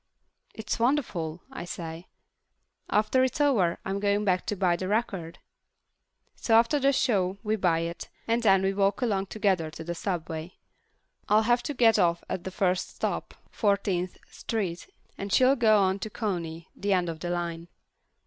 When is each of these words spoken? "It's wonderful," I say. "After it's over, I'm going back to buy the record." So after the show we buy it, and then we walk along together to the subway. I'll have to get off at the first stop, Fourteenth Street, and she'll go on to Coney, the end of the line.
"It's 0.55 0.79
wonderful," 0.79 1.41
I 1.51 1.63
say. 1.63 2.07
"After 2.89 3.23
it's 3.23 3.39
over, 3.39 3.77
I'm 3.85 3.99
going 3.99 4.25
back 4.25 4.47
to 4.47 4.55
buy 4.55 4.75
the 4.75 4.87
record." 4.87 5.37
So 6.35 6.55
after 6.55 6.79
the 6.79 6.91
show 6.91 7.37
we 7.43 7.55
buy 7.55 7.81
it, 7.81 8.09
and 8.27 8.41
then 8.41 8.63
we 8.63 8.73
walk 8.73 9.03
along 9.03 9.27
together 9.27 9.69
to 9.69 9.83
the 9.83 9.93
subway. 9.93 10.55
I'll 11.29 11.43
have 11.43 11.61
to 11.61 11.75
get 11.75 11.99
off 11.99 12.23
at 12.29 12.45
the 12.45 12.49
first 12.49 12.95
stop, 12.95 13.35
Fourteenth 13.51 14.17
Street, 14.27 14.87
and 15.19 15.31
she'll 15.31 15.55
go 15.55 15.77
on 15.77 15.99
to 15.99 16.09
Coney, 16.09 16.69
the 16.75 16.93
end 16.93 17.07
of 17.07 17.19
the 17.19 17.29
line. 17.29 17.67